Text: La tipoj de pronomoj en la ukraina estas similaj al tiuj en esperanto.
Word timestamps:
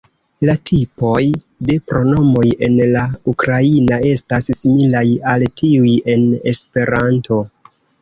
La 0.49 0.53
tipoj 0.69 1.21
de 1.71 1.75
pronomoj 1.91 2.47
en 2.69 2.81
la 2.97 3.05
ukraina 3.35 4.01
estas 4.15 4.53
similaj 4.65 5.07
al 5.37 5.49
tiuj 5.63 5.97
en 6.19 6.29
esperanto. 6.57 7.45